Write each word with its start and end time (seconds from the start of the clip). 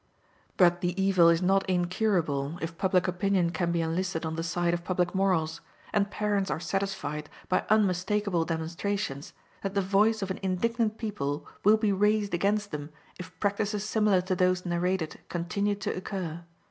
But 0.57 0.81
the 0.81 0.99
evil 0.99 1.29
is 1.29 1.43
not 1.43 1.63
incurable, 1.69 2.57
if 2.59 2.75
public 2.75 3.07
opinion 3.07 3.51
can 3.51 3.71
be 3.71 3.81
enlisted 3.83 4.25
on 4.25 4.35
the 4.35 4.41
side 4.41 4.73
of 4.73 4.83
public 4.83 5.13
morals, 5.13 5.61
and 5.93 6.09
parents 6.09 6.49
are 6.49 6.59
satisfied, 6.59 7.29
by 7.47 7.65
unmistakable 7.69 8.43
demonstrations, 8.43 9.33
that 9.61 9.75
the 9.75 9.81
voice 9.83 10.23
of 10.23 10.31
an 10.31 10.39
indignant 10.41 10.97
people 10.97 11.45
will 11.63 11.77
be 11.77 11.93
raised 11.93 12.33
against 12.33 12.71
them 12.71 12.89
if 13.19 13.39
practices 13.39 13.83
similar 13.83 14.21
to 14.21 14.35
those 14.35 14.65
narrated 14.65 15.19
continue 15.29 15.75
to 15.75 15.91
occur. 15.95 16.43